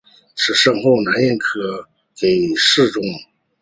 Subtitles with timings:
[0.35, 1.87] 此后升任南京兵科
[2.19, 3.03] 给事中。